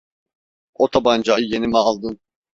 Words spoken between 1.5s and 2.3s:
mi aldın?